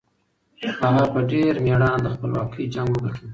[0.81, 3.29] هغه په ډېر مېړانه د خپلواکۍ جنګ وګټلو.